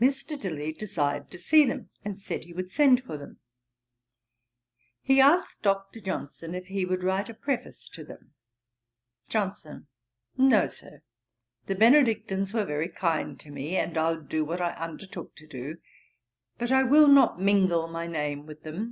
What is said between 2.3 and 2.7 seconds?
he would